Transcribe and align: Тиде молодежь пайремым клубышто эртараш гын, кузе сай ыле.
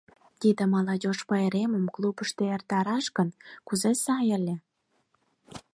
Тиде 0.39 0.63
молодежь 0.73 1.23
пайремым 1.29 1.85
клубышто 1.95 2.43
эртараш 2.55 3.05
гын, 3.17 3.29
кузе 3.67 3.91
сай 4.03 4.27
ыле. 4.37 4.55